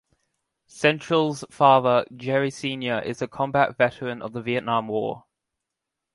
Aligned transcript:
Cantrell's 0.67 1.45
father, 1.51 2.05
Jerry 2.17 2.49
Senior 2.49 3.01
is 3.05 3.21
a 3.21 3.27
combat 3.27 3.77
veteran 3.77 4.23
of 4.23 4.33
the 4.33 4.41
Vietnam 4.41 4.87
War. 4.87 5.25